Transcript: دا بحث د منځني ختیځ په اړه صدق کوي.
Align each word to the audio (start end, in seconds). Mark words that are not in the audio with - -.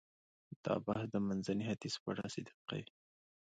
دا 0.63 0.73
بحث 0.85 1.05
د 1.11 1.15
منځني 1.27 1.63
ختیځ 1.69 1.95
په 2.01 2.07
اړه 2.11 2.25
صدق 2.33 2.55
کوي. 2.67 2.85